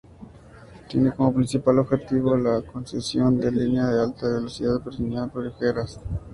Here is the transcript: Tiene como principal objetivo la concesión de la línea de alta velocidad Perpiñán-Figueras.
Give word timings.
Tiene 0.87 1.11
como 1.11 1.31
principal 1.31 1.77
objetivo 1.77 2.35
la 2.35 2.63
concesión 2.63 3.37
de 3.39 3.51
la 3.51 3.57
línea 3.61 3.85
de 3.87 4.01
alta 4.01 4.27
velocidad 4.33 4.81
Perpiñán-Figueras. 4.83 5.99